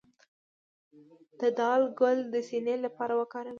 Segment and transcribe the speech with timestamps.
[1.39, 3.49] د دال ګل د سینې لپاره وکاروئ